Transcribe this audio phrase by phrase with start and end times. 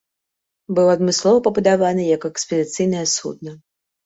[0.79, 3.57] Быў адмыслова пабудаваны як экспедыцыйнае судна.